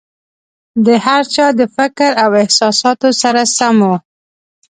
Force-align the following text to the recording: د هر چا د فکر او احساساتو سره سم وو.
د 0.85 0.87
هر 1.05 1.23
چا 1.35 1.47
د 1.59 1.61
فکر 1.77 2.11
او 2.23 2.29
احساساتو 2.43 3.09
سره 3.21 3.41
سم 3.57 3.75
وو. 3.87 3.95